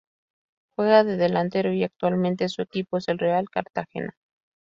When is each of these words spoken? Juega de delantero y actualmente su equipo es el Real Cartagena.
Juega 0.75 1.03
de 1.03 1.15
delantero 1.15 1.73
y 1.73 1.83
actualmente 1.83 2.49
su 2.49 2.63
equipo 2.63 2.97
es 2.97 3.07
el 3.07 3.19
Real 3.19 3.47
Cartagena. 3.51 4.17